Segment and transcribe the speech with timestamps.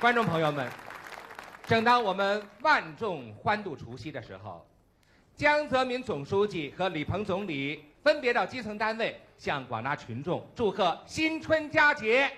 [0.00, 0.64] 观众朋友们，
[1.66, 4.64] 正当我们万众欢度除夕的时候，
[5.34, 12.30] 江泽民总书记和李鹏总理分别到基层单位，向广大群众祝贺新春佳节。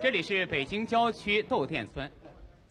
[0.00, 2.10] 这里是北京郊区窦店村，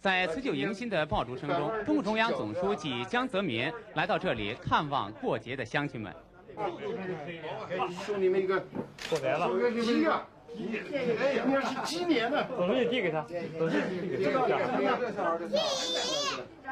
[0.01, 6.11] 在辞旧迎新的爆竹声中，中共中央总书记江泽民来到这里看望过节的乡亲们。
[8.05, 8.59] 送你们一个
[9.09, 10.25] 过来了，鸡啊，
[10.55, 12.45] 鸡，哎，那是鸡年的。
[12.55, 13.25] 总书记递给他，
[13.57, 14.39] 总书记递给他。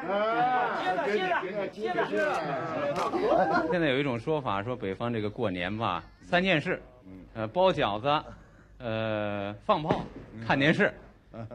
[0.02, 3.68] 啊，接着，接着，接着。
[3.70, 6.80] 现在有一种说法，说北方这个过年吧，三件事，
[7.34, 8.24] 呃，包饺子，
[8.78, 10.04] 呃，放炮，
[10.46, 10.92] 看电视。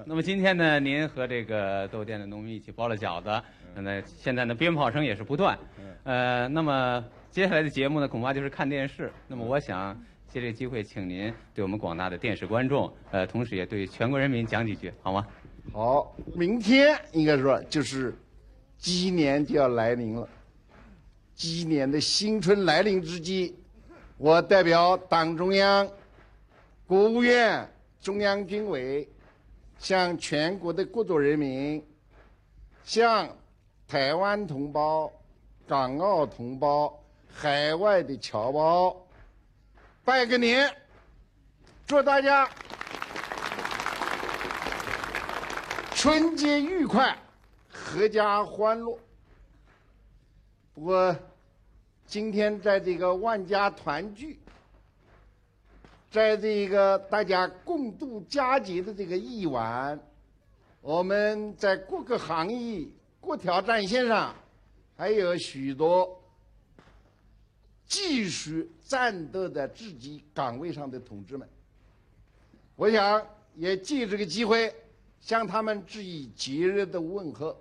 [0.06, 3.30] 那么今天呢，您和这个窦店的农民一起包了饺子，
[3.76, 5.58] 那现在呢，鞭炮声也是不断。
[6.04, 7.04] 呃，那么
[7.38, 9.14] 接下来的节目呢，恐怕就是看电视。
[9.28, 9.96] 那么我想
[10.28, 15.28] 借这个机会，请您对我们广大的电视观众，呃，同时也对全国人民讲几句，好吗？
[15.72, 18.12] 好，明天应该说就是
[18.80, 20.28] 鸡年就要来临了。
[21.36, 23.56] 鸡年的新春来临之际，
[24.18, 25.88] 我代表党中央、
[26.88, 27.70] 国务院、
[28.02, 29.08] 中央军委，
[29.78, 31.86] 向全国的各族人民，
[32.84, 33.30] 向
[33.88, 35.14] 台湾同胞、
[35.68, 37.00] 港澳同胞、
[37.40, 39.08] 海外的侨胞
[40.04, 40.76] 拜个年，
[41.86, 42.50] 祝大家
[45.94, 47.16] 春节愉快，
[47.72, 48.98] 阖家欢乐。
[50.74, 51.16] 不过，
[52.08, 54.40] 今天在这个万家团聚，
[56.10, 60.00] 在这个大家共度佳节的这个夜晚，
[60.82, 62.88] 我们在各个行业、
[63.22, 64.34] 各条战线上，
[64.96, 66.20] 还有许多
[67.88, 71.48] 继续战斗在自己岗位上的同志们，
[72.76, 74.74] 我想也借这个机会
[75.22, 77.60] 向他们致以节日的问候。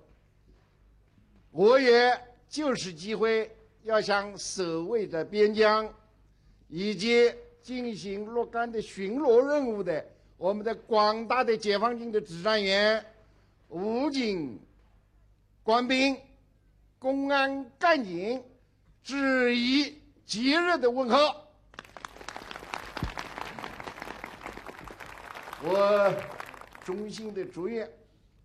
[1.53, 3.51] 我也就是机会
[3.85, 5.91] 要向守卫在边疆
[6.69, 7.33] 以及
[7.63, 10.05] 进行若干的巡逻任务的
[10.37, 13.03] 我们的广大的解放军的指战员、
[13.69, 14.61] 武警、
[15.63, 16.17] 官兵、
[16.99, 18.43] 公安干警
[19.03, 19.95] 致以
[20.27, 21.47] 节日的问候。
[25.63, 26.15] 我
[26.85, 27.91] 衷心的祝愿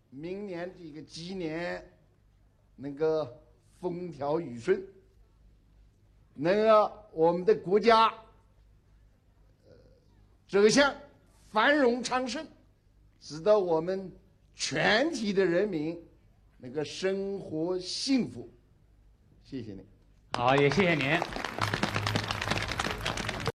[0.09, 1.91] 明年这个鸡年
[2.75, 3.27] 能够
[3.79, 4.81] 风调雨顺，
[6.33, 8.11] 能让我们的国家
[10.47, 10.95] 走向
[11.51, 12.45] 繁荣昌盛，
[13.19, 14.11] 使得我们
[14.55, 16.01] 全体的人民
[16.57, 18.49] 能够生活幸福。
[19.43, 19.85] 谢谢你。
[20.33, 21.50] 好，也谢谢您。